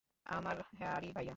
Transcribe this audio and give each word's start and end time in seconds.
আমার 0.25 0.57
হারি 0.81 1.07
ভাইয়া। 1.15 1.29